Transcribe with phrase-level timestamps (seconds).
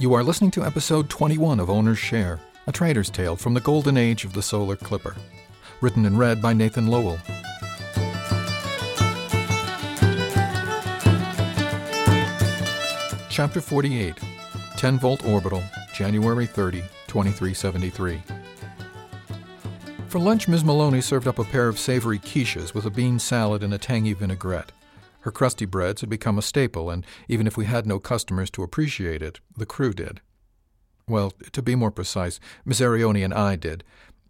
[0.00, 3.96] You are listening to episode 21 of Owner's Share, a trader's tale from the golden
[3.96, 5.16] age of the solar clipper.
[5.80, 7.18] Written and read by Nathan Lowell.
[13.28, 14.14] Chapter 48
[14.76, 18.22] 10 volt orbital, January 30, 2373.
[20.06, 20.62] For lunch, Ms.
[20.62, 24.12] Maloney served up a pair of savory quiches with a bean salad and a tangy
[24.12, 24.70] vinaigrette.
[25.20, 28.62] Her crusty breads had become a staple, and even if we had no customers to
[28.62, 30.20] appreciate it, the crew did.
[31.08, 33.82] Well, to be more precise, Miss and I did.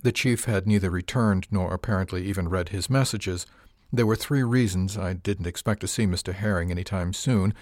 [0.02, 3.46] The chief had neither returned nor apparently even read his messages.
[3.92, 6.32] There were three reasons I didn't expect to see Mr.
[6.32, 7.52] Herring any time soon.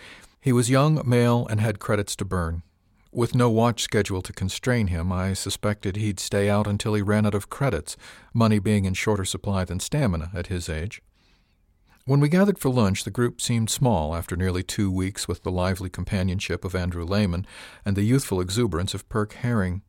[0.41, 2.63] He was young, male, and had credits to burn.
[3.11, 7.25] With no watch schedule to constrain him, I suspected he'd stay out until he ran
[7.25, 7.97] out of credits,
[8.35, 11.01] money being in shorter supply than stamina at his age.
[12.07, 15.51] When we gathered for lunch, the group seemed small after nearly two weeks with the
[15.51, 17.45] lively companionship of Andrew Lehman
[17.85, 19.83] and the youthful exuberance of Perk Herring.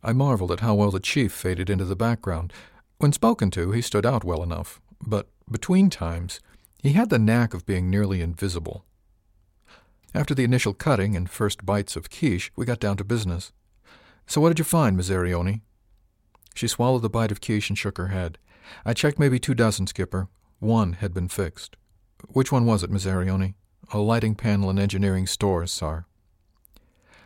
[0.00, 2.52] I marveled at how well the chief faded into the background.
[2.98, 6.38] When spoken to, he stood out well enough, but between times,
[6.80, 8.84] he had the knack of being nearly invisible.
[10.14, 13.52] After the initial cutting and first bites of quiche, we got down to business.
[14.28, 15.62] So what did you find, Miss Arione?
[16.54, 18.38] She swallowed the bite of quiche and shook her head.
[18.84, 20.28] I checked maybe two dozen, Skipper.
[20.60, 21.76] One had been fixed.
[22.28, 23.06] Which one was it, Miss?
[23.06, 26.06] A lighting panel in engineering stores, sir.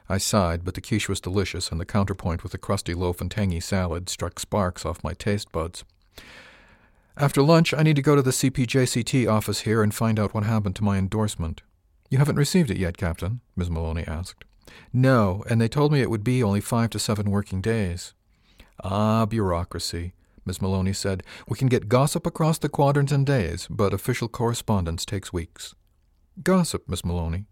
[0.09, 3.31] I sighed, but the quiche was delicious, and the counterpoint with the crusty loaf and
[3.31, 5.85] tangy salad struck sparks off my taste buds.
[7.17, 10.45] After lunch, I need to go to the CPJCT office here and find out what
[10.45, 11.63] happened to my endorsement.
[12.11, 13.41] You haven't received it yet, Captain?
[13.55, 14.45] Miss Maloney asked.
[14.93, 18.15] No, and they told me it would be only five to seven working days.
[18.83, 20.15] Ah, bureaucracy.
[20.45, 21.23] Miss Maloney said.
[21.49, 25.75] We can get gossip across the quadrants in days, but official correspondence takes weeks.
[26.43, 27.47] Gossip, Miss Maloney.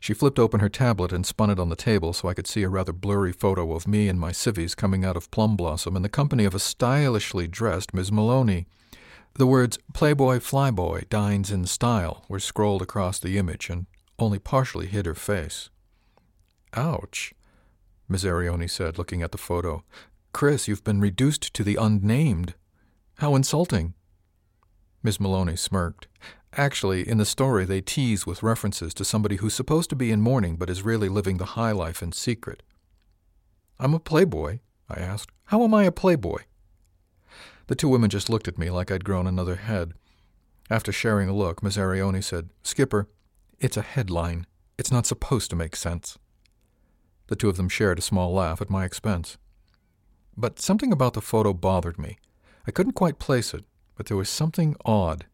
[0.00, 2.62] She flipped open her tablet and spun it on the table so I could see
[2.62, 6.02] a rather blurry photo of me and my civvies coming out of Plum Blossom in
[6.02, 8.66] the company of a stylishly dressed Miss Maloney.
[9.36, 13.86] The words Playboy Flyboy dines in style were scrolled across the image and
[14.18, 15.70] only partially hid her face.
[16.74, 17.32] Ouch,
[18.08, 19.84] Miss Arione said, looking at the photo.
[20.34, 22.54] Chris, you've been reduced to the unnamed.
[23.18, 23.94] How insulting.
[25.00, 26.08] Miss Maloney smirked.
[26.54, 30.20] Actually, in the story, they tease with references to somebody who's supposed to be in
[30.20, 32.64] mourning but is really living the high life in secret.
[33.78, 34.58] I'm a playboy,
[34.90, 35.30] I asked.
[35.46, 36.42] How am I a playboy?
[37.68, 39.94] The two women just looked at me like I'd grown another head.
[40.68, 43.08] After sharing a look, Miss Arione said, Skipper,
[43.60, 44.46] it's a headline.
[44.78, 46.18] It's not supposed to make sense.
[47.28, 49.38] The two of them shared a small laugh at my expense.
[50.36, 52.18] But something about the photo bothered me.
[52.66, 53.64] I couldn't quite place it,
[53.96, 55.26] but there was something odd.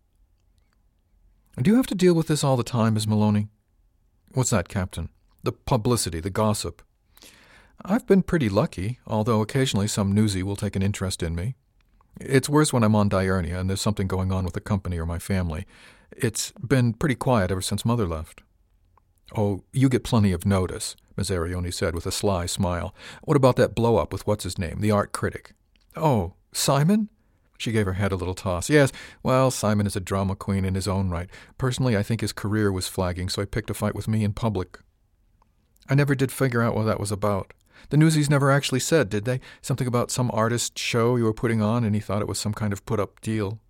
[1.60, 3.48] Do you have to deal with this all the time, Miss Maloney?
[4.32, 5.08] What's that, Captain?
[5.42, 6.82] The publicity, the gossip.
[7.84, 11.56] I've been pretty lucky, although occasionally some newsie will take an interest in me.
[12.20, 15.06] It's worse when I'm on Diurnia and there's something going on with the company or
[15.06, 15.66] my family.
[16.12, 18.42] It's been pretty quiet ever since Mother left.
[19.36, 20.96] Oh, you get plenty of notice.
[21.16, 22.94] Miss Arione said with a sly smile.
[23.22, 25.52] What about that blow up with what's his name, the art critic?
[25.96, 27.08] Oh, Simon?
[27.58, 28.70] She gave her head a little toss.
[28.70, 28.90] Yes,
[29.22, 31.28] well, Simon is a drama queen in his own right.
[31.58, 34.32] Personally, I think his career was flagging, so he picked a fight with me in
[34.32, 34.78] public.
[35.88, 37.52] I never did figure out what that was about.
[37.90, 39.40] The newsies never actually said, did they?
[39.60, 42.54] Something about some artist show you were putting on, and he thought it was some
[42.54, 43.60] kind of put up deal.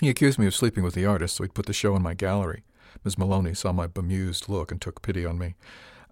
[0.00, 2.14] He accused me of sleeping with the artist, so he'd put the show in my
[2.14, 2.62] gallery.
[3.04, 5.54] Miss Maloney saw my bemused look and took pity on me.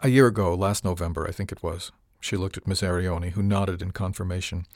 [0.01, 1.93] A year ago, last November, I think it was.
[2.21, 4.67] She looked at Miss Arioni, who nodded in confirmation.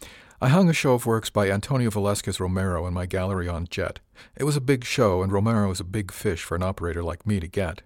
[0.40, 4.00] I hung a show of works by Antonio Velasquez Romero in my gallery on Jet.
[4.36, 7.26] It was a big show, and Romero is a big fish for an operator like
[7.26, 7.82] me to get.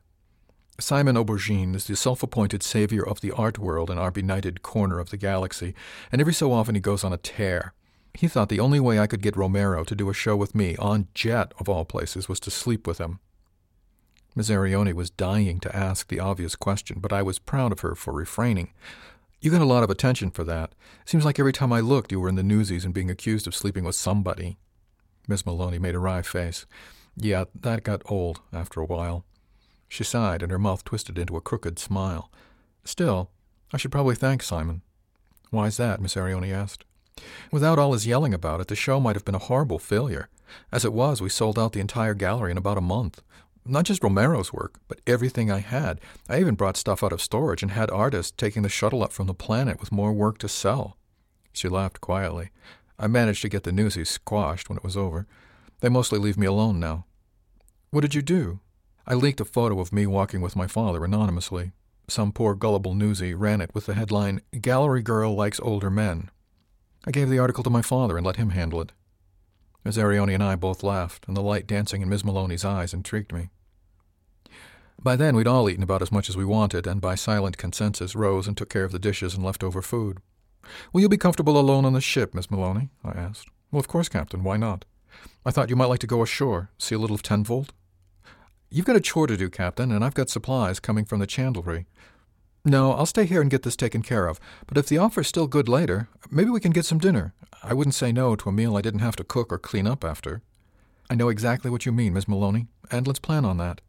[0.81, 5.01] Simon Aubergine is the self appointed savior of the art world in our benighted corner
[5.01, 5.75] of the galaxy,
[6.13, 7.75] and every so often he goes on a tear.
[8.15, 10.77] He thought the only way I could get Romero to do a show with me,
[10.77, 13.19] on Jet of all places, was to sleep with him.
[14.39, 17.97] Miss Arioni was dying to ask the obvious question, but I was proud of her
[17.97, 18.73] for refraining.
[19.41, 20.77] You got a lot of attention for that.
[21.05, 23.55] Seems like every time I looked, you were in the newsies and being accused of
[23.57, 24.57] sleeping with somebody.
[25.27, 26.67] Miss Maloney made a wry face.
[27.17, 29.25] Yeah, that got old after a while.
[29.89, 32.31] She sighed, and her mouth twisted into a crooked smile.
[32.85, 33.33] Still,
[33.73, 34.83] I should probably thank Simon.
[35.51, 36.01] Why's that?
[36.01, 36.85] Miss Arioni asked.
[37.51, 40.29] Without all his yelling about it, the show might have been a horrible failure.
[40.71, 43.21] As it was, we sold out the entire gallery in about a month.
[43.71, 46.01] Not just Romero's work, but everything I had.
[46.27, 49.27] I even brought stuff out of storage and had artists taking the shuttle up from
[49.27, 50.97] the planet with more work to sell.
[51.53, 52.49] She laughed quietly.
[52.99, 55.27] I managed to get the newsies squashed when it was over.
[55.81, 57.05] They mostly leave me alone now.
[57.91, 58.61] What did you do?
[59.07, 61.73] I leaked a photo of me walking with my father anonymously.
[62.09, 66.31] Some poor gullible newsie ran it with the headline, Gallery Girl Likes Older Men.
[67.07, 68.93] I gave the article to my father and let him handle it.
[69.85, 73.33] Miss Arioni and I both laughed, and the light dancing in Miss Maloney's eyes intrigued
[73.33, 73.51] me.
[75.01, 78.17] By then, we'd all eaten about as much as we wanted, and by silent consensus
[78.17, 80.19] rose and took care of the dishes and leftover food.
[80.93, 82.91] Will you be comfortable alone on the ship, Miss Maloney?
[83.05, 83.49] I asked.
[83.71, 84.43] Well, of course, Captain.
[84.43, 84.85] Why not?
[85.47, 87.73] I thought you might like to go ashore, see a little of Ten Volt.
[88.71, 91.87] You've got a chore to do, Captain, and I've got supplies coming from the chandlery.
[92.65, 94.39] No, I'll stay here and get this taken care of.
[94.67, 97.35] But if the offer's still good later, maybe we can get some dinner.
[97.63, 100.05] I wouldn't say no to a meal I didn't have to cook or clean up
[100.05, 100.43] after.
[101.09, 103.81] I know exactly what you mean, Miss Maloney, and let's plan on that.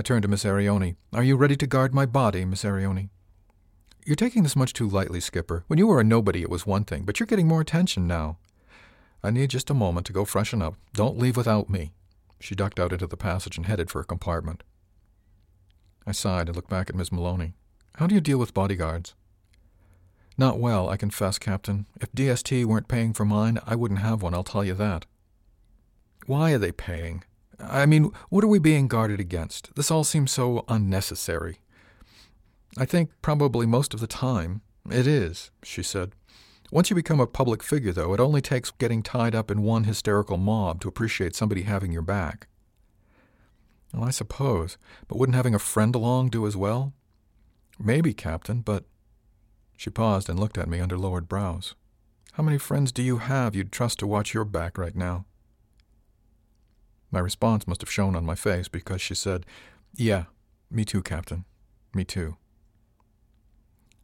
[0.00, 0.96] I turned to Miss Arioni.
[1.12, 3.10] Are you ready to guard my body, Miss Arioni?
[4.06, 5.64] You're taking this much too lightly, Skipper.
[5.66, 8.38] When you were a nobody, it was one thing, but you're getting more attention now.
[9.22, 10.76] I need just a moment to go freshen up.
[10.94, 11.92] Don't leave without me.
[12.40, 14.62] She ducked out into the passage and headed for a compartment.
[16.06, 17.52] I sighed and looked back at Miss Maloney.
[17.96, 19.14] How do you deal with bodyguards?
[20.38, 21.84] Not well, I confess, Captain.
[22.00, 25.04] If DST weren't paying for mine, I wouldn't have one, I'll tell you that.
[26.24, 27.22] Why are they paying?
[27.62, 29.74] I mean, what are we being guarded against?
[29.74, 31.60] This all seems so unnecessary.
[32.78, 36.12] I think probably most of the time it is, she said.
[36.70, 39.84] Once you become a public figure, though, it only takes getting tied up in one
[39.84, 42.46] hysterical mob to appreciate somebody having your back.
[43.92, 44.78] Well, I suppose,
[45.08, 46.92] but wouldn't having a friend along do as well?
[47.78, 48.84] Maybe, Captain, but.
[49.76, 51.74] She paused and looked at me under lowered brows.
[52.34, 55.24] How many friends do you have you'd trust to watch your back right now?
[57.10, 59.46] My response must have shown on my face because she said,
[59.96, 60.24] Yeah,
[60.70, 61.44] me too, Captain.
[61.94, 62.36] Me too.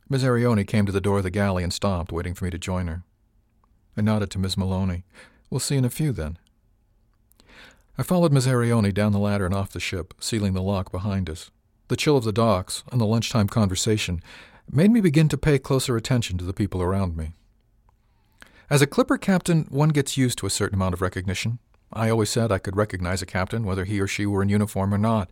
[0.08, 2.58] Miss Arioni came to the door of the galley and stopped, waiting for me to
[2.58, 3.02] join her.
[3.96, 5.04] I nodded to Miss Maloney.
[5.50, 6.38] We'll see in a few, then.
[7.98, 11.30] I followed Miss Arioni down the ladder and off the ship, sealing the lock behind
[11.30, 11.50] us.
[11.88, 14.20] The chill of the docks and the lunchtime conversation
[14.70, 17.32] made me begin to pay closer attention to the people around me.
[18.68, 21.60] As a clipper captain, one gets used to a certain amount of recognition.
[21.92, 24.92] I always said I could recognize a captain, whether he or she were in uniform
[24.92, 25.30] or not.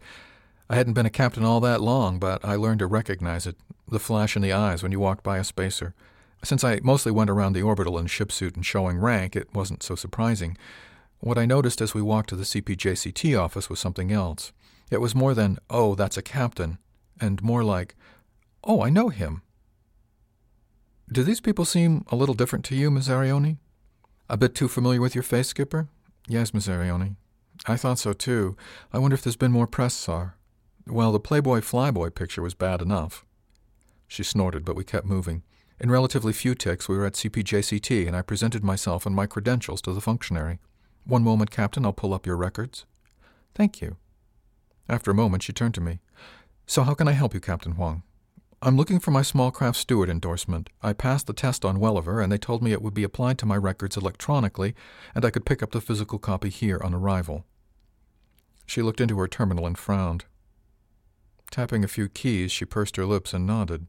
[0.71, 3.57] I hadn't been a captain all that long, but I learned to recognize it
[3.89, 5.95] the flash in the eyes when you walked by a spacer.
[6.43, 9.83] Since I mostly went around the orbital in ship suit and showing rank, it wasn't
[9.83, 10.57] so surprising.
[11.21, 14.53] What I noticed as we walked to the CPJCT office was something else.
[14.91, 16.79] It was more than, oh, that's a captain,
[17.21, 17.95] and more like,
[18.63, 19.43] oh, I know him.
[21.11, 23.59] Do these people seem a little different to you, Miss Arioni?
[24.29, 25.89] A bit too familiar with your face, Skipper?
[26.27, 27.17] Yes, Miss Arioni.
[27.67, 28.57] I thought so too.
[28.93, 30.35] I wonder if there's been more press, sir.
[30.87, 33.25] Well, the Playboy Flyboy picture was bad enough.
[34.09, 35.43] She snorted, but we kept moving.
[35.81, 39.83] In relatively few ticks, we were at CPJCT, and I presented myself and my credentials
[39.83, 40.61] to the functionary.
[41.05, 42.87] One moment, Captain, I'll pull up your records.
[43.55, 43.97] Thank you.
[44.89, 46.01] After a moment, she turned to me.
[46.67, 48.03] So, how can I help you, Captain Wang?
[48.67, 50.71] I'm looking for my small craft steward endorsement.
[50.83, 53.47] I passed the test on Welliver, and they told me it would be applied to
[53.47, 54.75] my records electronically,
[55.15, 57.45] and I could pick up the physical copy here on arrival.
[58.65, 60.25] She looked into her terminal and frowned.
[61.51, 63.87] Tapping a few keys, she pursed her lips and nodded.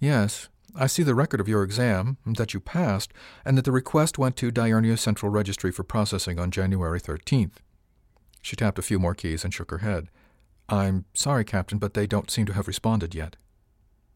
[0.00, 3.12] Yes, I see the record of your exam, that you passed,
[3.44, 7.56] and that the request went to Diurnia Central Registry for processing on January 13th.
[8.40, 10.08] She tapped a few more keys and shook her head.
[10.70, 13.36] I'm sorry, Captain, but they don't seem to have responded yet.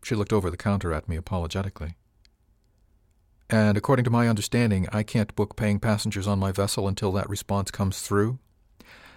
[0.02, 1.96] She looked over the counter at me apologetically.
[3.48, 7.28] And according to my understanding, I can't book paying passengers on my vessel until that
[7.28, 8.38] response comes through?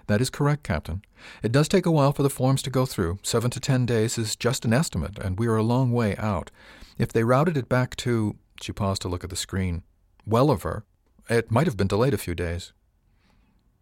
[0.08, 1.04] That is correct, Captain.
[1.42, 3.20] It does take a while for the forms to go through.
[3.24, 6.52] Seven to ten days is just an estimate, and we are a long way out.
[6.98, 8.38] If they routed it back to.
[8.62, 9.84] She paused to look at the screen.
[10.26, 10.84] Welliver,
[11.30, 12.74] it might have been delayed a few days.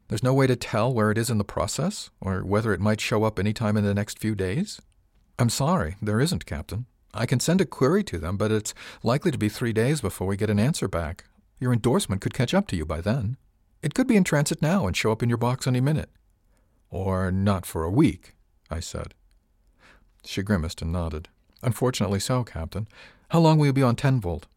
[0.08, 3.00] There's no way to tell where it is in the process, or whether it might
[3.00, 4.81] show up any time in the next few days?
[5.39, 6.86] I'm sorry, there isn't, Captain.
[7.13, 10.27] I can send a query to them, but it's likely to be three days before
[10.27, 11.25] we get an answer back.
[11.60, 13.38] Your endorsement could catch up to you by then.
[13.82, 16.10] It could be in transit now and show up in your box any minute.
[16.89, 18.36] Or not for a week,
[18.70, 19.13] I said.
[20.24, 21.30] She grimaced and nodded.
[21.63, 22.88] Unfortunately so, Captain.
[23.30, 24.48] How long will you be on 10 volt?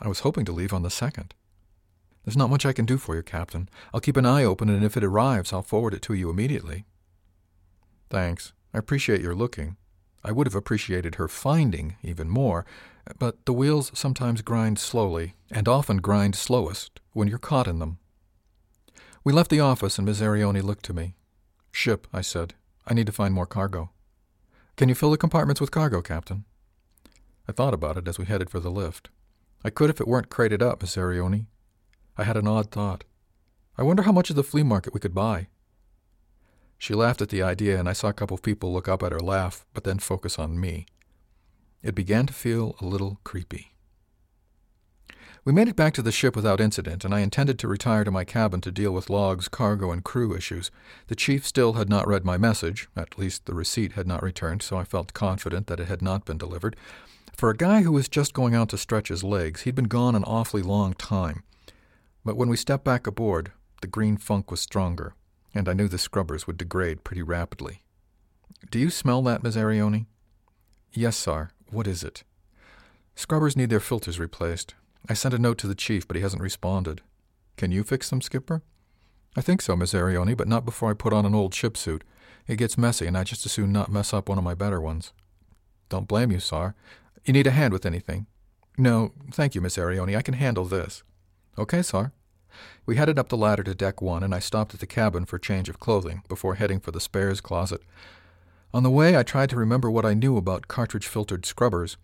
[0.00, 1.34] I was hoping to leave on the second.
[2.24, 3.68] There's not much I can do for you, Captain.
[3.92, 6.84] I'll keep an eye open, and if it arrives, I'll forward it to you immediately.
[8.08, 8.52] Thanks.
[8.72, 9.76] I appreciate your looking.
[10.22, 12.66] I would have appreciated her finding even more,
[13.18, 17.98] but the wheels sometimes grind slowly, and often grind slowest when you're caught in them.
[19.24, 21.14] We left the office, and Miss Arioni looked to me.
[21.72, 22.54] Ship, I said.
[22.86, 23.90] I need to find more cargo.
[24.76, 26.44] Can you fill the compartments with cargo, Captain?
[27.46, 29.10] I thought about it as we headed for the lift.
[29.64, 31.46] I could if it weren't crated up, Miss Arioni.
[32.16, 33.04] I had an odd thought.
[33.76, 35.48] I wonder how much of the flea market we could buy.
[36.80, 39.12] She laughed at the idea, and I saw a couple of people look up at
[39.12, 40.86] her laugh, but then focus on me.
[41.82, 43.74] It began to feel a little creepy.
[45.44, 48.10] We made it back to the ship without incident, and I intended to retire to
[48.10, 50.70] my cabin to deal with logs, cargo, and crew issues.
[51.08, 54.62] The chief still had not read my message, at least the receipt had not returned,
[54.62, 56.76] so I felt confident that it had not been delivered.
[57.36, 60.14] For a guy who was just going out to stretch his legs, he'd been gone
[60.14, 61.42] an awfully long time.
[62.24, 65.14] But when we stepped back aboard, the green funk was stronger
[65.54, 67.82] and I knew the scrubbers would degrade pretty rapidly.
[68.70, 70.06] Do you smell that, Miss Arioni?
[70.92, 71.50] Yes, sir.
[71.70, 72.24] What is it?
[73.14, 74.74] Scrubbers need their filters replaced.
[75.08, 77.00] I sent a note to the chief, but he hasn't responded.
[77.56, 78.62] Can you fix them, Skipper?
[79.36, 82.04] I think so, Miss Arioni, but not before I put on an old ship suit.
[82.46, 84.80] It gets messy, and I'd just as soon not mess up one of my better
[84.80, 85.12] ones.
[85.88, 86.74] Don't blame you, sir.
[87.24, 88.26] You need a hand with anything?
[88.78, 90.16] No, thank you, Miss Arioni.
[90.16, 91.02] I can handle this.
[91.58, 92.12] Okay, sir.
[92.86, 95.38] We headed up the ladder to deck one, and I stopped at the cabin for
[95.38, 97.82] change of clothing before heading for the spares closet.
[98.72, 101.96] On the way, I tried to remember what I knew about cartridge filtered scrubbers.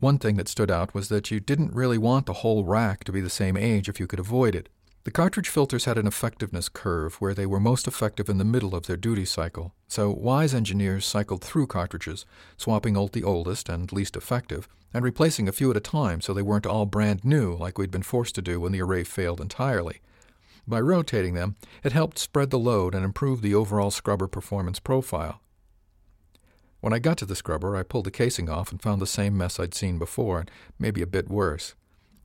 [0.00, 3.12] One thing that stood out was that you didn't really want the whole rack to
[3.12, 4.68] be the same age if you could avoid it.
[5.04, 8.74] The cartridge filters had an effectiveness curve where they were most effective in the middle
[8.74, 12.26] of their duty cycle, so wise engineers cycled through cartridges,
[12.58, 16.34] swapping out the oldest and least effective, and replacing a few at a time so
[16.34, 19.40] they weren't all brand new like we'd been forced to do when the array failed
[19.40, 20.02] entirely.
[20.68, 25.40] By rotating them, it helped spread the load and improve the overall scrubber performance profile.
[26.80, 29.34] When I got to the scrubber, I pulled the casing off and found the same
[29.34, 31.74] mess I'd seen before, and maybe a bit worse.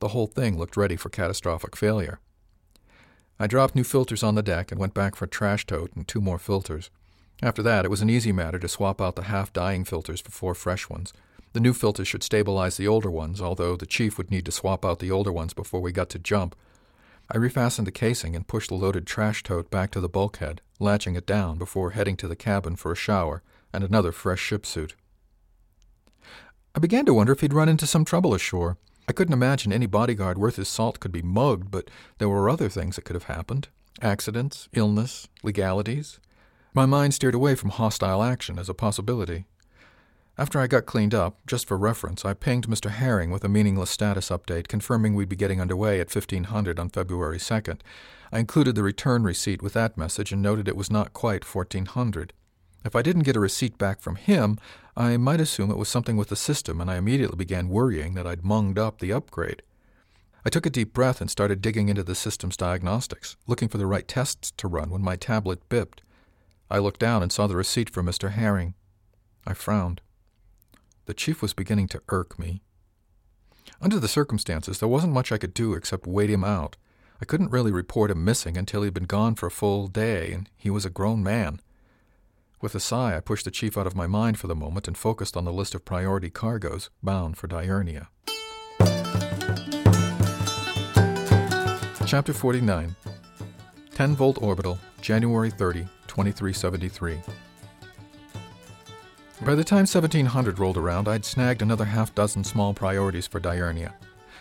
[0.00, 2.20] The whole thing looked ready for catastrophic failure.
[3.38, 6.08] I dropped new filters on the deck and went back for a trash tote and
[6.08, 6.90] two more filters.
[7.42, 10.30] After that, it was an easy matter to swap out the half dying filters for
[10.30, 11.12] four fresh ones.
[11.52, 14.84] The new filters should stabilize the older ones, although the chief would need to swap
[14.84, 16.56] out the older ones before we got to jump.
[17.30, 21.14] I refastened the casing and pushed the loaded trash tote back to the bulkhead, latching
[21.14, 24.94] it down before heading to the cabin for a shower and another fresh ship suit.
[26.74, 28.76] I began to wonder if he'd run into some trouble ashore.
[29.08, 32.68] I couldn't imagine any bodyguard worth his salt could be mugged, but there were other
[32.68, 33.68] things that could have happened
[34.02, 36.20] accidents, illness, legalities.
[36.74, 39.46] My mind steered away from hostile action as a possibility.
[40.36, 42.90] After I got cleaned up, just for reference, I pinged Mr.
[42.90, 47.38] Herring with a meaningless status update confirming we'd be getting underway at 1500 on February
[47.38, 47.80] 2nd.
[48.30, 52.34] I included the return receipt with that message and noted it was not quite 1400.
[52.86, 54.58] If I didn't get a receipt back from him,
[54.96, 58.28] I might assume it was something with the system, and I immediately began worrying that
[58.28, 59.62] I'd munged up the upgrade.
[60.44, 63.88] I took a deep breath and started digging into the system's diagnostics, looking for the
[63.88, 66.02] right tests to run when my tablet bipped.
[66.70, 68.30] I looked down and saw the receipt from Mr.
[68.30, 68.74] Herring.
[69.44, 70.00] I frowned.
[71.06, 72.62] The chief was beginning to irk me.
[73.80, 76.76] Under the circumstances, there wasn't much I could do except wait him out.
[77.20, 80.48] I couldn't really report him missing until he'd been gone for a full day, and
[80.56, 81.60] he was a grown man.
[82.58, 84.96] With a sigh, I pushed the chief out of my mind for the moment and
[84.96, 88.08] focused on the list of priority cargoes bound for Diurnia.
[92.06, 92.96] Chapter 49
[93.90, 97.18] 10 volt orbital, January 30, 2373.
[99.44, 103.92] By the time 1700 rolled around, I'd snagged another half dozen small priorities for Diurnia.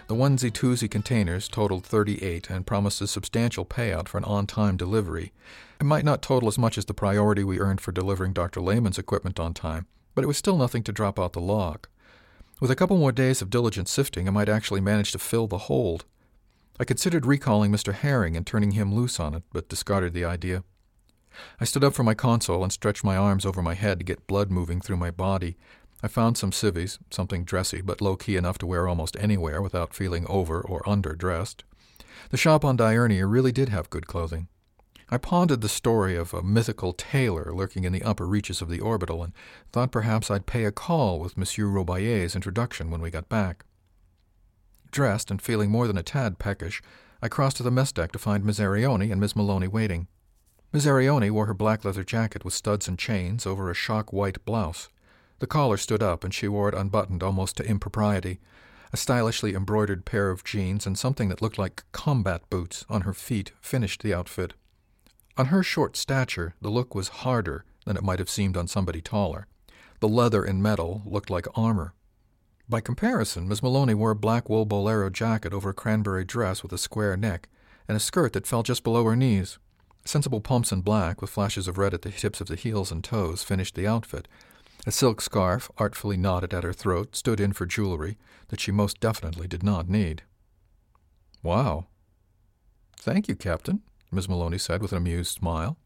[0.08, 4.78] The onesie twosie containers totaled 38 and promised a substantial payout for an on time
[4.78, 5.34] delivery.
[5.82, 8.62] It might not total as much as the priority we earned for delivering Dr.
[8.62, 11.88] Lehman's equipment on time, but it was still nothing to drop out the log.
[12.62, 15.58] With a couple more days of diligent sifting, I might actually manage to fill the
[15.58, 16.06] hold.
[16.80, 17.92] I considered recalling Mr.
[17.92, 20.64] Herring and turning him loose on it, but discarded the idea.
[21.60, 24.28] I stood up from my console and stretched my arms over my head to get
[24.28, 25.58] blood moving through my body.
[26.04, 29.94] I found some civvies, something dressy, but low key enough to wear almost anywhere without
[29.94, 31.64] feeling over or underdressed.
[32.30, 34.48] The shop on Diurnia really did have good clothing.
[35.10, 38.80] I pondered the story of a mythical tailor lurking in the upper reaches of the
[38.80, 39.34] orbital, and
[39.72, 43.66] thought perhaps I'd pay a call with Monsieur Robayer's introduction when we got back.
[44.92, 46.82] Dressed and feeling more than a tad peckish,
[47.22, 50.08] I crossed to the mess deck to find Miss Arione and Miss Maloney waiting.
[50.74, 54.44] Miss Arione wore her black leather jacket with studs and chains over a shock white
[54.44, 54.90] blouse.
[55.46, 58.40] The collar stood up, and she wore it unbuttoned almost to impropriety.
[58.92, 63.14] A stylishly embroidered pair of jeans and something that looked like combat boots on her
[63.14, 64.54] feet finished the outfit.
[65.38, 69.02] On her short stature, the look was harder than it might have seemed on somebody
[69.02, 69.46] taller.
[70.00, 71.94] The leather and metal looked like armor.
[72.68, 76.74] By comparison, Miss Maloney wore a black wool bolero jacket over a cranberry dress with
[76.74, 77.50] a square neck,
[77.88, 79.60] and a skirt that fell just below her knees.
[80.06, 83.04] Sensible pumps in black, with flashes of red at the tips of the heels and
[83.04, 84.28] toes, finished the outfit.
[84.86, 88.18] A silk scarf, artfully knotted at her throat, stood in for jewelry
[88.50, 90.22] that she most definitely did not need.
[91.42, 91.88] Wow.
[92.98, 95.78] Thank you, Captain, Miss Maloney said with an amused smile.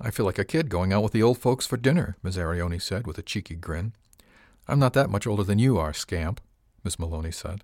[0.00, 2.80] I feel like a kid going out with the old folks for dinner, Miss Arione
[2.80, 3.92] said with a cheeky grin.
[4.66, 6.40] I'm not that much older than you are, scamp,
[6.82, 7.62] Miss Maloney said.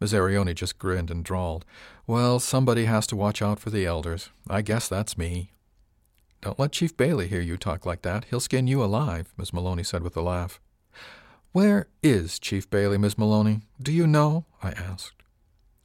[0.00, 1.64] Miss Arione just grinned and drawled,
[2.06, 4.30] Well, somebody has to watch out for the elders.
[4.48, 5.52] I guess that's me.
[6.40, 8.26] Don't let Chief Bailey hear you talk like that.
[8.26, 10.60] He'll skin you alive, Miss Maloney said with a laugh.
[11.52, 13.62] Where is Chief Bailey, Miss Maloney?
[13.82, 14.44] Do you know?
[14.62, 15.22] I asked.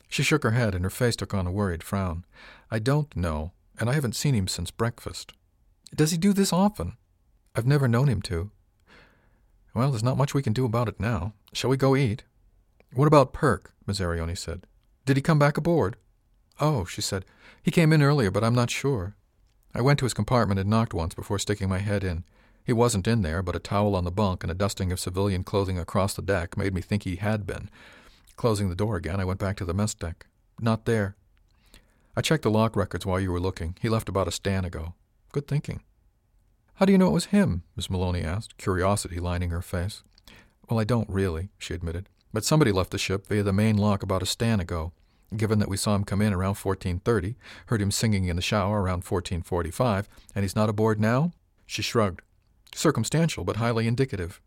[0.07, 2.23] She shook her head, and her face took on a worried frown.
[2.69, 5.33] I don't know, and I haven't seen him since breakfast.
[5.95, 6.97] Does he do this often?
[7.55, 8.51] I've never known him to.
[9.73, 11.33] Well, there's not much we can do about it now.
[11.53, 12.25] Shall we go eat?
[12.93, 13.73] What about Perk?
[13.87, 13.97] Miss
[14.39, 14.67] said.
[15.05, 15.95] Did he come back aboard?
[16.59, 17.25] Oh, she said.
[17.63, 19.15] He came in earlier, but I'm not sure.
[19.73, 22.23] I went to his compartment and knocked once before sticking my head in.
[22.63, 25.43] He wasn't in there, but a towel on the bunk and a dusting of civilian
[25.43, 27.69] clothing across the deck made me think he had been.
[28.35, 30.27] Closing the door again, I went back to the mess deck.
[30.59, 31.15] Not there.
[32.15, 33.75] I checked the lock records while you were looking.
[33.81, 34.93] He left about a stan ago.
[35.31, 35.81] Good thinking.
[36.75, 37.63] How do you know it was him?
[37.75, 40.03] Miss Maloney asked, curiosity lining her face.
[40.69, 42.07] Well, I don't really, she admitted.
[42.31, 44.93] But somebody left the ship via the main lock about a stan ago.
[45.35, 47.35] Given that we saw him come in around 1430,
[47.67, 51.31] heard him singing in the shower around 1445, and he's not aboard now?
[51.65, 52.21] She shrugged.
[52.75, 54.41] Circumstantial, but highly indicative.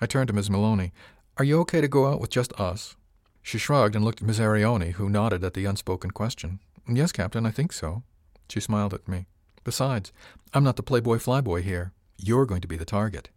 [0.00, 0.92] I turned to Miss Maloney.
[1.36, 2.96] Are you okay to go out with just us?
[3.42, 6.60] She shrugged and looked at Miss Arione, who nodded at the unspoken question.
[6.88, 8.02] Yes, Captain, I think so.
[8.48, 9.26] She smiled at me.
[9.62, 10.12] Besides,
[10.52, 11.92] I'm not the playboy flyboy here.
[12.18, 13.30] You're going to be the target.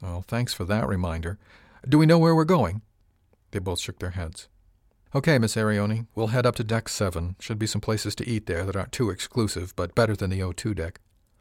[0.00, 1.38] Well, thanks for that reminder.
[1.88, 2.82] Do we know where we're going?
[3.50, 4.48] They both shook their heads.
[5.14, 7.36] Okay, Miss Arione, we'll head up to deck seven.
[7.38, 10.40] Should be some places to eat there that aren't too exclusive, but better than the
[10.40, 11.00] O2 deck.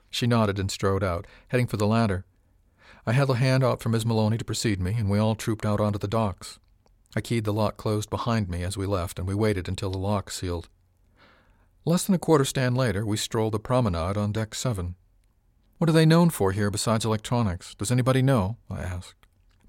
[0.09, 2.25] She nodded and strode out, heading for the ladder.
[3.05, 5.65] I held a hand out for Miss Maloney to precede me, and we all trooped
[5.65, 6.59] out onto the docks.
[7.15, 9.97] I keyed the lock closed behind me as we left, and we waited until the
[9.97, 10.67] lock sealed.
[11.85, 14.95] Less than a quarter stand later, we strolled the promenade on deck seven.
[15.77, 17.73] What are they known for here besides electronics?
[17.75, 18.57] Does anybody know?
[18.69, 19.20] I asked.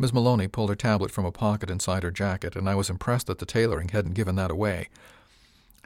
[0.03, 3.29] Miss Maloney pulled her tablet from a pocket inside her jacket, and I was impressed
[3.29, 4.89] that the tailoring hadn't given that away.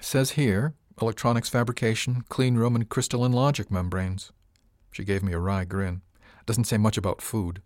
[0.00, 4.32] Says here, electronics fabrication, clean room, and crystalline logic membranes.
[4.90, 6.00] She gave me a wry grin.
[6.46, 7.60] Doesn't say much about food.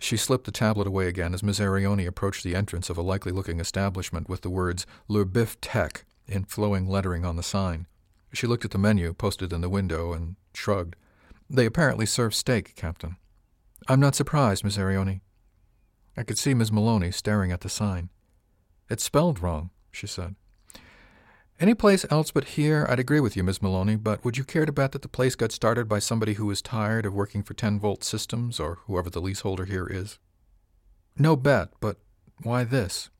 [0.00, 3.30] She slipped the tablet away again as Miss Arione approached the entrance of a likely
[3.30, 7.86] looking establishment with the words Le Bif Tech in flowing lettering on the sign.
[8.32, 10.96] She looked at the menu posted in the window and shrugged.
[11.48, 13.16] They apparently serve steak, Captain.
[13.86, 15.20] I'm not surprised, Miss Arione.
[16.16, 18.08] I could see Miss Maloney staring at the sign.
[18.88, 20.36] It's spelled wrong, she said.
[21.60, 24.64] Any place else but here, I'd agree with you, Miss Maloney, but would you care
[24.64, 27.54] to bet that the place got started by somebody who was tired of working for
[27.54, 30.18] 10 volt systems, or whoever the leaseholder here is?
[31.18, 31.98] No bet, but
[32.42, 33.10] why this?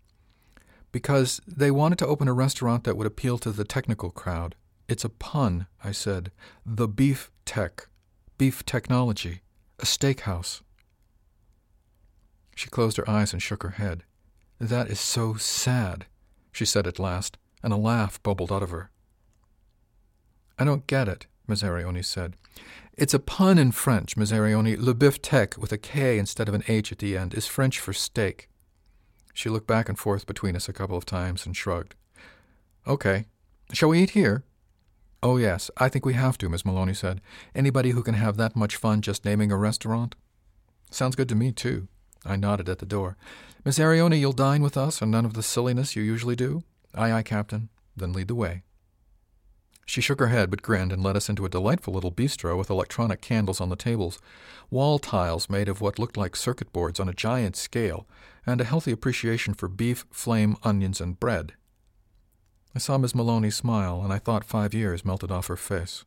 [0.92, 4.54] Because they wanted to open a restaurant that would appeal to the technical crowd.
[4.88, 6.32] It's a pun, I said.
[6.64, 7.88] The beef tech.
[8.36, 9.42] Beef technology.
[9.78, 10.62] A steakhouse.
[12.54, 14.04] She closed her eyes and shook her head.
[14.60, 16.06] That is so sad,
[16.52, 18.90] she said at last and a laugh bubbled out of her.
[20.58, 22.36] I don't get it, Miss Arione said.
[22.92, 24.76] It's a pun in French, Miss Arione.
[24.78, 27.94] Le tech, with a K instead of an H at the end, is French for
[27.94, 28.48] steak.
[29.32, 31.94] She looked back and forth between us a couple of times and shrugged.
[32.86, 33.24] Okay.
[33.72, 34.44] Shall we eat here?
[35.24, 37.22] Oh, yes, I think we have to, Miss Maloney said.
[37.54, 40.16] Anybody who can have that much fun just naming a restaurant?
[40.90, 41.88] Sounds good to me, too.
[42.26, 43.16] I nodded at the door.
[43.64, 46.62] Miss Arione, you'll dine with us and none of the silliness you usually do?
[46.94, 47.70] Aye, aye, Captain.
[47.96, 48.64] Then lead the way.
[49.86, 52.68] She shook her head but grinned and led us into a delightful little bistro with
[52.68, 54.20] electronic candles on the tables,
[54.70, 58.06] wall tiles made of what looked like circuit boards on a giant scale,
[58.44, 61.54] and a healthy appreciation for beef, flame, onions, and bread.
[62.74, 66.04] I saw Miss Maloney smile, and I thought five years melted off her face.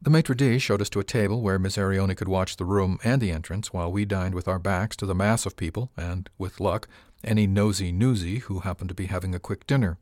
[0.00, 2.98] The maitre d' showed us to a table where Miss Arione could watch the room
[3.02, 6.30] and the entrance while we dined with our backs to the mass of people and,
[6.38, 6.88] with luck,
[7.24, 9.98] any nosy newsy who happened to be having a quick dinner.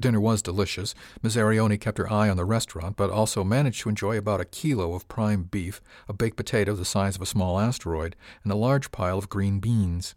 [0.00, 0.94] Dinner was delicious.
[1.22, 4.44] Miss Arione kept her eye on the restaurant, but also managed to enjoy about a
[4.44, 8.56] kilo of prime beef, a baked potato the size of a small asteroid, and a
[8.56, 10.14] large pile of green beans.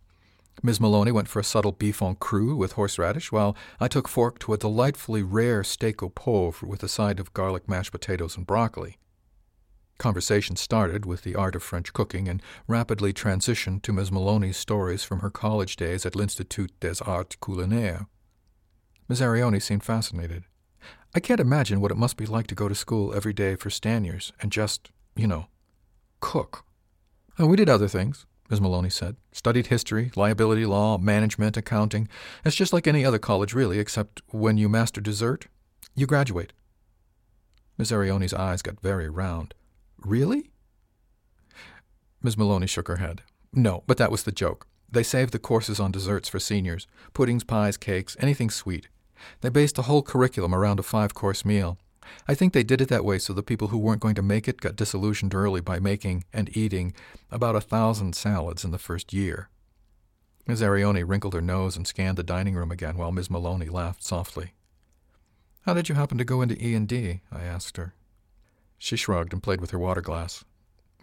[0.63, 4.37] Miss Maloney went for a subtle beef en cru with horseradish, while I took fork
[4.39, 8.45] to a delightfully rare steak au poivre with a side of garlic mashed potatoes and
[8.45, 8.97] broccoli.
[9.97, 15.03] Conversation started with the art of French cooking and rapidly transitioned to Miss Maloney's stories
[15.03, 18.07] from her college days at l'Institut des Arts Culinaires.
[19.07, 20.45] Miss Arione seemed fascinated.
[21.13, 23.69] I can't imagine what it must be like to go to school every day for
[23.69, 25.47] stanyers and just, you know,
[26.19, 26.65] cook.
[27.37, 28.25] Oh, we did other things.
[28.51, 28.59] Ms.
[28.59, 29.15] Maloney said.
[29.31, 32.09] Studied history, liability law, management, accounting.
[32.43, 35.47] It's just like any other college, really, except when you master dessert,
[35.95, 36.51] you graduate.
[37.77, 39.53] Miss Arione's eyes got very round.
[39.99, 40.51] Really?
[42.21, 43.21] Miss Maloney shook her head.
[43.53, 44.67] No, but that was the joke.
[44.91, 48.89] They saved the courses on desserts for seniors puddings, pies, cakes, anything sweet.
[49.39, 51.77] They based the whole curriculum around a five course meal.
[52.27, 54.47] I think they did it that way so the people who weren't going to make
[54.47, 56.93] it got disillusioned early by making and eating
[57.29, 59.49] about a thousand salads in the first year.
[60.47, 64.03] Miss Arione wrinkled her nose and scanned the dining room again while Miss Maloney laughed
[64.03, 64.53] softly.
[65.61, 67.21] How did you happen to go into E&D?
[67.31, 67.93] I asked her.
[68.79, 70.43] She shrugged and played with her water glass.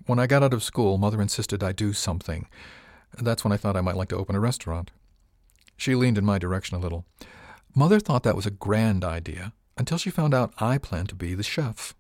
[0.07, 2.49] When I got out of school, Mother insisted I do something.
[3.17, 4.91] That's when I thought I might like to open a restaurant.
[5.77, 7.07] She leaned in my direction a little.
[7.75, 11.35] Mother thought that was a grand idea, until she found out I planned to be
[11.35, 11.95] the chef.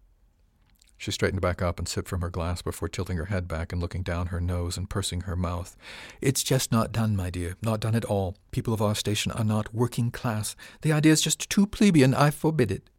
[0.96, 3.80] She straightened back up and sipped from her glass before tilting her head back and
[3.80, 5.76] looking down her nose and pursing her mouth.
[6.20, 8.36] It's just not done, my dear, not done at all.
[8.50, 10.56] People of our station are not working class.
[10.82, 12.14] The idea is just too plebeian.
[12.14, 12.90] I forbid it.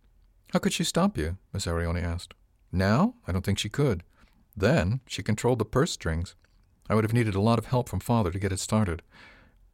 [0.54, 1.38] How could she stop you?
[1.52, 2.34] Miss Arione asked.
[2.72, 3.16] Now?
[3.28, 4.04] I don't think she could.
[4.56, 6.36] Then she controlled the purse strings.
[6.90, 9.02] I would have needed a lot of help from father to get it started.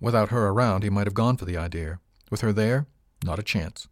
[0.01, 1.99] Without her around, he might have gone for the idea.
[2.31, 2.87] With her there,
[3.23, 3.87] not a chance.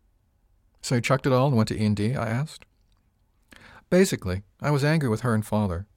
[0.83, 2.13] So you chucked it all and went to E&D?
[2.13, 2.65] I asked.
[3.89, 5.87] Basically, I was angry with her and father.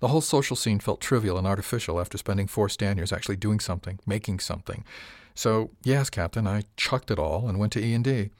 [0.00, 4.00] The whole social scene felt trivial and artificial after spending four stanyers actually doing something,
[4.06, 4.82] making something.
[5.34, 8.30] So, yes, Captain, I chucked it all and went to E&D.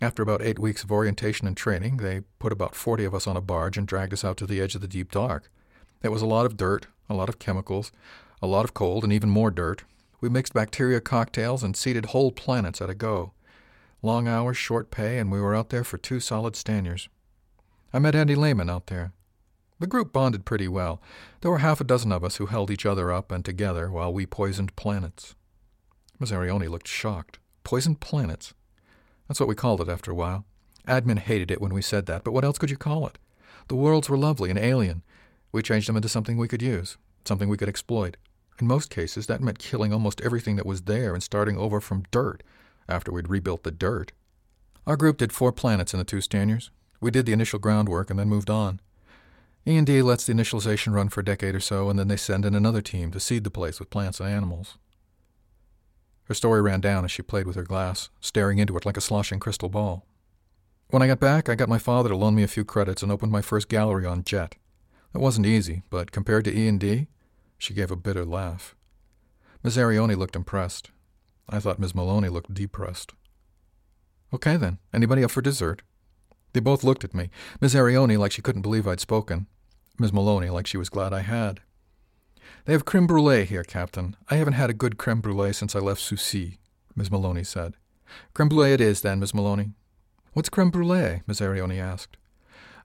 [0.00, 3.36] After about eight weeks of orientation and training, they put about 40 of us on
[3.36, 5.50] a barge and dragged us out to the edge of the deep dark.
[6.02, 7.92] It was a lot of dirt, a lot of chemicals,
[8.40, 9.84] a lot of cold, and even more dirt.
[10.20, 13.32] We mixed bacteria cocktails and seeded whole planets at a go.
[14.06, 17.08] Long hours, short pay, and we were out there for two solid stanyers.
[17.92, 19.12] I met Andy Lehman out there.
[19.80, 21.02] The group bonded pretty well.
[21.40, 24.12] There were half a dozen of us who held each other up and together while
[24.12, 25.34] we poisoned planets.
[26.20, 27.40] Miss Arione looked shocked.
[27.64, 28.54] Poisoned planets?
[29.26, 30.44] That's what we called it after a while.
[30.86, 33.18] Admin hated it when we said that, but what else could you call it?
[33.66, 35.02] The worlds were lovely and alien.
[35.50, 38.18] We changed them into something we could use, something we could exploit.
[38.60, 42.04] In most cases, that meant killing almost everything that was there and starting over from
[42.12, 42.44] dirt
[42.88, 44.12] after we'd rebuilt the dirt.
[44.86, 46.70] Our group did four planets in the two stanyers.
[47.00, 48.80] We did the initial groundwork and then moved on.
[49.64, 52.54] E&D lets the initialization run for a decade or so, and then they send in
[52.54, 54.78] another team to seed the place with plants and animals.
[56.24, 59.00] Her story ran down as she played with her glass, staring into it like a
[59.00, 60.06] sloshing crystal ball.
[60.90, 63.10] When I got back, I got my father to loan me a few credits and
[63.10, 64.54] opened my first gallery on Jet.
[65.12, 67.08] It wasn't easy, but compared to E&D,
[67.58, 68.76] she gave a bitter laugh.
[69.64, 70.90] Miss Arione looked impressed.
[71.48, 73.12] I thought Miss Maloney looked depressed.
[74.32, 74.78] Okay, then.
[74.92, 75.82] Anybody up for dessert?
[76.52, 77.30] They both looked at me.
[77.60, 79.46] Miss Arione like she couldn't believe I'd spoken.
[79.98, 81.60] Miss Maloney like she was glad I had.
[82.64, 84.16] They have creme brulee here, Captain.
[84.28, 86.58] I haven't had a good creme brulee since I left Soucy,
[86.94, 87.74] Miss Maloney said.
[88.34, 89.70] Creme brulee it is, then, Miss Maloney.
[90.32, 91.22] What's creme brulee?
[91.26, 92.16] Miss Arione asked.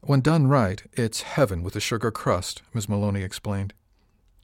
[0.01, 3.73] When done right, it's heaven with a sugar crust, Miss Maloney explained.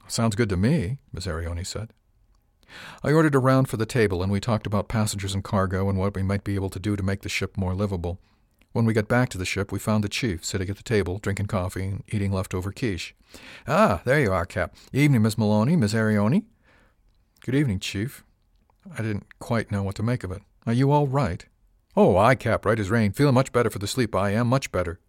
[0.06, 1.92] Sounds good to me, Miss Arione said.
[3.02, 5.98] I ordered a round for the table, and we talked about passengers and cargo and
[5.98, 8.18] what we might be able to do to make the ship more livable.
[8.72, 11.18] When we got back to the ship, we found the chief sitting at the table,
[11.18, 13.14] drinking coffee and eating leftover quiche.
[13.66, 14.74] Ah, there you are, Cap.
[14.92, 16.44] Evening, Miss Maloney, Miss Arione.
[17.40, 18.24] Good evening, Chief.
[18.92, 20.42] I didn't quite know what to make of it.
[20.66, 21.46] Are you all right?
[21.96, 23.12] Oh, I, Cap, right as rain.
[23.12, 25.00] Feeling much better for the sleep, I am, much better.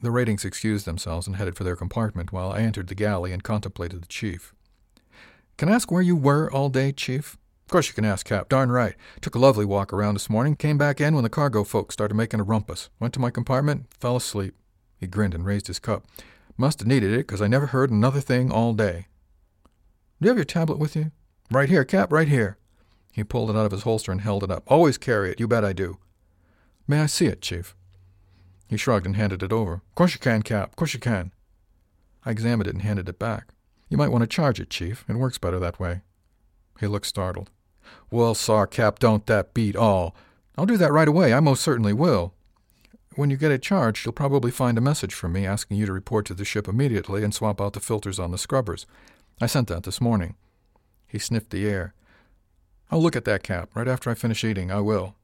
[0.00, 3.42] The ratings excused themselves and headed for their compartment while I entered the galley and
[3.42, 4.54] contemplated the chief.
[5.58, 7.36] Can I ask where you were all day, Chief?
[7.66, 8.48] Of course you can ask, Cap.
[8.48, 8.94] Darn right.
[9.20, 10.54] Took a lovely walk around this morning.
[10.54, 12.90] Came back in when the cargo folks started making a rumpus.
[13.00, 14.54] Went to my compartment, fell asleep.
[14.96, 16.06] He grinned and raised his cup.
[16.56, 19.08] Must have needed it, 'cause I never heard another thing all day.
[20.20, 21.10] Do you have your tablet with you?
[21.50, 22.56] Right here, Cap, right here.
[23.10, 24.62] He pulled it out of his holster and held it up.
[24.68, 25.98] Always carry it, you bet I do.
[26.86, 27.74] May I see it, Chief?
[28.68, 29.74] He shrugged and handed it over.
[29.74, 30.70] Of course you can, Cap.
[30.70, 31.32] Of course you can.
[32.24, 33.54] I examined it and handed it back.
[33.88, 35.04] You might want to charge it, Chief.
[35.08, 36.02] It works better that way.
[36.80, 37.50] He looked startled.
[38.10, 40.14] Well, sar, Cap, don't that beat all.
[40.56, 41.32] I'll do that right away.
[41.32, 42.34] I most certainly will.
[43.16, 45.92] When you get it charged, you'll probably find a message from me asking you to
[45.92, 48.86] report to the ship immediately and swap out the filters on the scrubbers.
[49.40, 50.36] I sent that this morning.
[51.06, 51.94] He sniffed the air.
[52.90, 54.70] I'll look at that, Cap, right after I finish eating.
[54.70, 55.14] I will.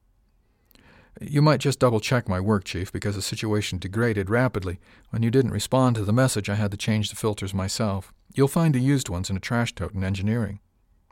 [1.21, 4.79] You might just double check my work, Chief, because the situation degraded rapidly.
[5.11, 8.13] When you didn't respond to the message, I had to change the filters myself.
[8.35, 10.59] You'll find the used ones in a trash tote in engineering.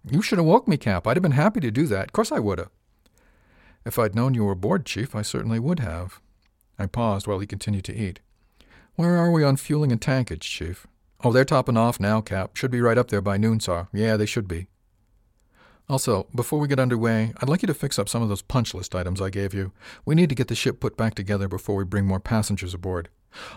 [0.06, 1.08] You should have woke me, Cap.
[1.08, 2.08] I'd have been happy to do that.
[2.08, 2.70] Of course I would have.
[3.86, 6.20] If I'd known you were aboard, Chief, I certainly would have.
[6.78, 8.20] I paused while he continued to eat.
[8.96, 10.86] Where are we on fueling and tankage, Chief?
[11.24, 12.58] Oh, they're topping off now, Cap.
[12.58, 13.88] Should be right up there by noon, sir.
[13.94, 14.68] Yeah, they should be.
[15.90, 18.74] Also, before we get underway, I'd like you to fix up some of those punch
[18.74, 19.72] list items I gave you.
[20.06, 23.10] We need to get the ship put back together before we bring more passengers aboard.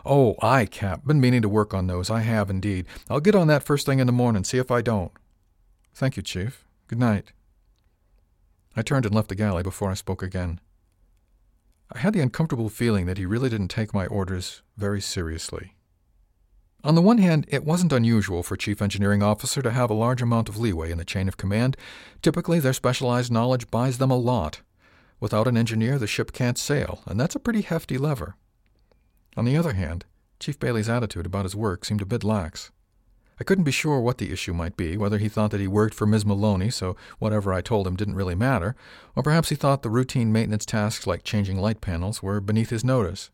[0.04, 1.04] Oh, aye, Cap.
[1.06, 2.10] Been meaning to work on those.
[2.10, 2.86] I have indeed.
[3.10, 5.12] I'll get on that first thing in the morning, see if I don't.
[5.94, 6.64] Thank you, Chief.
[6.88, 7.32] Good night.
[8.76, 10.60] I turned and left the galley before I spoke again.
[11.92, 15.74] I had the uncomfortable feeling that he really didn't take my orders very seriously.
[16.84, 20.22] On the one hand, it wasn't unusual for chief engineering officer to have a large
[20.22, 21.76] amount of leeway in the chain of command.
[22.22, 24.60] Typically, their specialized knowledge buys them a lot.
[25.18, 28.36] Without an engineer, the ship can't sail, and that's a pretty hefty lever.
[29.36, 30.04] On the other hand,
[30.40, 32.70] Chief Bailey's attitude about his work seemed a bit lax.
[33.38, 35.94] I couldn't be sure what the issue might be, whether he thought that he worked
[35.94, 36.24] for Ms.
[36.24, 38.74] Maloney, so whatever I told him didn't really matter,
[39.14, 42.84] or perhaps he thought the routine maintenance tasks like changing light panels were beneath his
[42.84, 43.30] notice.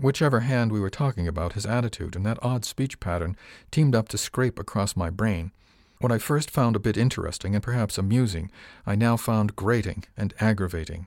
[0.00, 3.36] Whichever hand we were talking about, his attitude and that odd speech pattern
[3.70, 5.52] teamed up to scrape across my brain.
[6.00, 8.50] What I first found a bit interesting and perhaps amusing,
[8.86, 11.06] I now found grating and aggravating.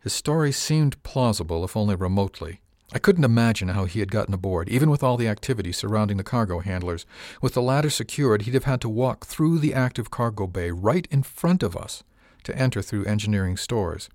[0.00, 2.61] His story seemed plausible, if only remotely,
[2.94, 6.22] I couldn't imagine how he had gotten aboard, even with all the activity surrounding the
[6.22, 7.06] cargo handlers.
[7.40, 11.08] With the ladder secured, he'd have had to walk through the active cargo bay right
[11.10, 12.04] in front of us
[12.44, 14.10] to enter through engineering stores.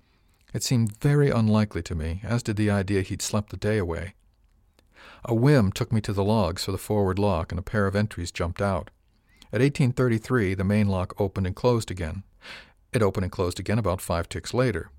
[0.54, 4.14] It seemed very unlikely to me, as did the idea he'd slept the day away.
[5.24, 7.96] A whim took me to the logs for the forward lock, and a pair of
[7.96, 8.90] entries jumped out.
[9.52, 12.22] At 1833, the main lock opened and closed again.
[12.92, 14.90] It opened and closed again about five ticks later.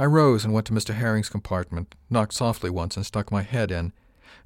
[0.00, 0.94] I rose and went to Mr.
[0.94, 3.92] Herring's compartment, knocked softly once, and stuck my head in.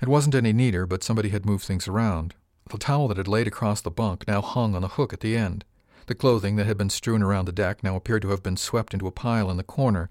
[0.02, 2.34] It wasn't any neater, but somebody had moved things around.
[2.70, 5.36] The towel that had laid across the bunk now hung on the hook at the
[5.36, 5.64] end.
[6.06, 8.94] The clothing that had been strewn around the deck now appeared to have been swept
[8.94, 10.10] into a pile in the corner.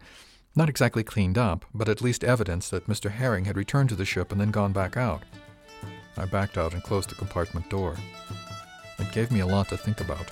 [0.56, 3.12] Not exactly cleaned up, but at least evidence that Mr.
[3.12, 5.24] Herring had returned to the ship and then gone back out.
[6.16, 7.98] I backed out and closed the compartment door.
[8.98, 10.32] It gave me a lot to think about.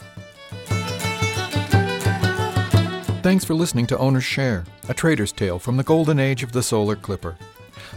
[3.22, 6.64] Thanks for listening to Owner's Share, a trader's tale from the golden age of the
[6.64, 7.38] solar clipper.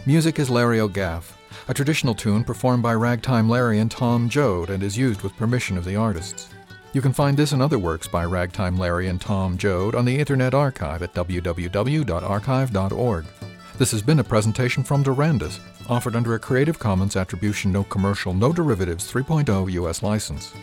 [0.05, 1.35] Music is Larry O'Gaff,
[1.67, 5.79] a traditional tune performed by Ragtime Larry and Tom Joad and is used with permission
[5.79, 6.49] of the artists.
[6.93, 10.15] You can find this and other works by Ragtime Larry and Tom Joad on the
[10.15, 11.65] Internet Archive at www.archive.org.
[13.79, 15.59] This has been a presentation from Durandus,
[15.89, 20.03] offered under a Creative Commons Attribution No Commercial No Derivatives 3.0 U.S.
[20.03, 20.53] license.